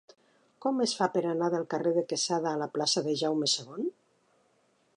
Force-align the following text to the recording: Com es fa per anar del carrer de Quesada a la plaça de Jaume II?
Com 0.65 0.79
es 0.85 0.93
fa 1.01 1.07
per 1.17 1.21
anar 1.31 1.49
del 1.55 1.67
carrer 1.73 1.91
de 1.97 2.03
Quesada 2.13 2.53
a 2.55 2.59
la 2.63 2.69
plaça 2.77 3.07
de 3.09 3.17
Jaume 3.21 3.51
II? 3.53 3.87